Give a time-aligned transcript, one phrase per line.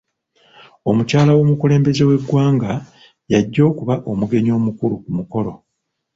[0.89, 2.71] Omukyala w'omukulembeze w'eggwanga
[3.31, 5.53] y'ajja okuba omugenyi omukulu ku mukolo.